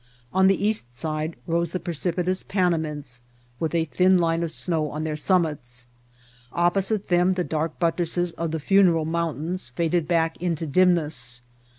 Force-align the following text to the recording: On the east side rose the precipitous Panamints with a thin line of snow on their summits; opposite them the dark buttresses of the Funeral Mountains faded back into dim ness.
On 0.33 0.47
the 0.47 0.57
east 0.67 0.95
side 0.95 1.35
rose 1.45 1.73
the 1.73 1.79
precipitous 1.79 2.41
Panamints 2.41 3.21
with 3.59 3.75
a 3.75 3.85
thin 3.85 4.17
line 4.17 4.41
of 4.41 4.51
snow 4.51 4.89
on 4.89 5.03
their 5.03 5.15
summits; 5.15 5.85
opposite 6.51 7.09
them 7.09 7.33
the 7.33 7.43
dark 7.43 7.77
buttresses 7.77 8.31
of 8.31 8.49
the 8.49 8.59
Funeral 8.59 9.05
Mountains 9.05 9.69
faded 9.69 10.07
back 10.07 10.41
into 10.41 10.65
dim 10.65 10.95
ness. 10.95 11.43